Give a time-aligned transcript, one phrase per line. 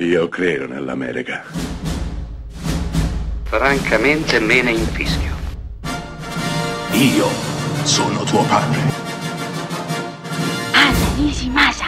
[0.00, 1.42] Io credo nell'America.
[3.42, 5.34] Francamente me ne infischio.
[6.92, 7.26] Io
[7.82, 8.80] sono tuo padre.
[10.70, 11.86] Anna Nishimasa.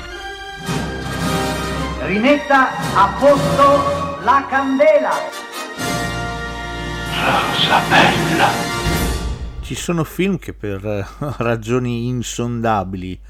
[2.00, 5.12] Rimetta a posto la candela.
[7.14, 8.48] Rosa bella.
[9.60, 11.06] Ci sono film che per eh,
[11.38, 13.20] ragioni insondabili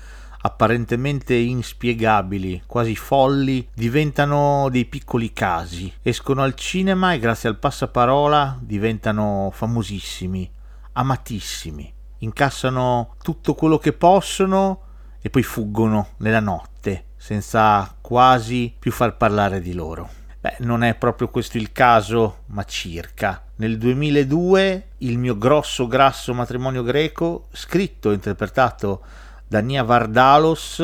[0.43, 8.59] apparentemente inspiegabili, quasi folli, diventano dei piccoli casi, escono al cinema e grazie al passaparola
[8.61, 10.51] diventano famosissimi,
[10.93, 14.83] amatissimi, incassano tutto quello che possono
[15.21, 20.09] e poi fuggono nella notte senza quasi più far parlare di loro.
[20.41, 23.45] Beh, non è proprio questo il caso, ma circa.
[23.57, 29.03] Nel 2002 il mio grosso grasso matrimonio greco, scritto e interpretato
[29.51, 30.81] da Nia Vardalos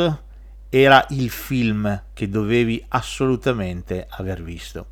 [0.69, 4.87] era il film che dovevi assolutamente aver visto.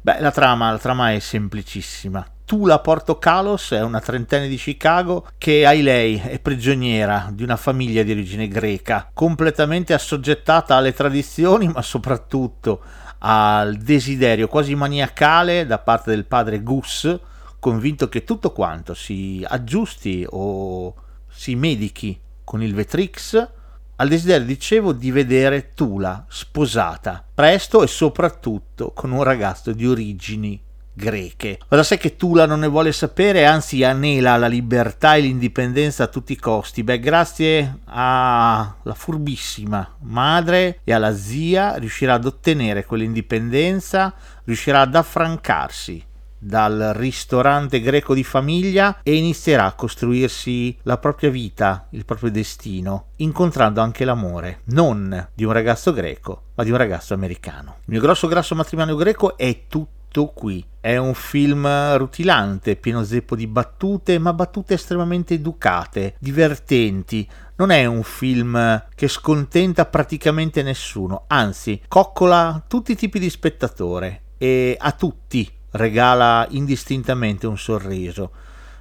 [0.00, 2.26] Beh, la trama, la trama è semplicissima.
[2.44, 7.54] Tula Porto Kalos è una trentenne di Chicago che, ai lei, è prigioniera di una
[7.54, 12.80] famiglia di origine greca, completamente assoggettata alle tradizioni, ma soprattutto
[13.18, 17.20] al desiderio quasi maniacale da parte del padre Gus,
[17.60, 20.92] convinto che tutto quanto si aggiusti o
[21.28, 22.20] si medichi
[22.50, 23.48] con il Vetrix
[23.94, 30.60] al desiderio, dicevo, di vedere Tula sposata, presto e soprattutto con un ragazzo di origini
[30.92, 31.60] greche.
[31.68, 36.08] Ora sai che Tula non ne vuole sapere, anzi anela la libertà e l'indipendenza a
[36.08, 36.82] tutti i costi.
[36.82, 46.04] Beh, grazie alla furbissima madre e alla zia riuscirà ad ottenere quell'indipendenza, riuscirà ad affrancarsi
[46.40, 53.08] dal ristorante greco di famiglia e inizierà a costruirsi la propria vita, il proprio destino,
[53.16, 57.76] incontrando anche l'amore, non di un ragazzo greco, ma di un ragazzo americano.
[57.80, 60.64] Il mio grosso grasso matrimonio greco è tutto qui.
[60.80, 67.28] È un film rutilante, pieno zeppo di battute, ma battute estremamente educate, divertenti.
[67.56, 74.22] Non è un film che scontenta praticamente nessuno, anzi, coccola tutti i tipi di spettatore
[74.38, 78.32] e a tutti regala indistintamente un sorriso.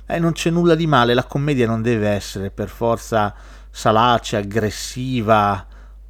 [0.06, 3.34] Eh, non c'è nulla di male, la commedia non deve essere per forza
[3.70, 5.66] salace, aggressiva,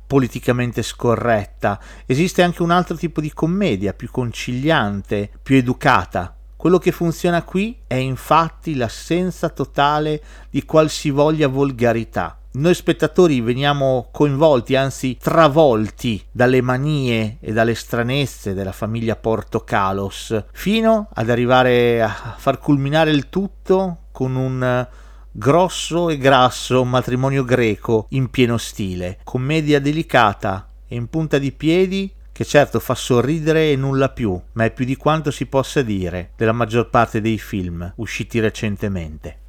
[0.07, 1.79] politicamente scorretta.
[2.06, 6.35] Esiste anche un altro tipo di commedia, più conciliante, più educata.
[6.56, 14.75] Quello che funziona qui è infatti l'assenza totale di qualsivoglia volgarità noi spettatori veniamo coinvolti,
[14.75, 22.59] anzi travolti dalle manie e dalle stranezze della famiglia Portocalos, fino ad arrivare a far
[22.59, 24.87] culminare il tutto con un
[25.31, 32.11] grosso e grasso matrimonio greco in pieno stile, commedia delicata e in punta di piedi
[32.39, 36.31] che certo fa sorridere e nulla più, ma è più di quanto si possa dire
[36.35, 39.39] della maggior parte dei film usciti recentemente.